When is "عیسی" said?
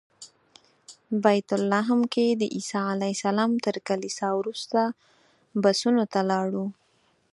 2.55-2.81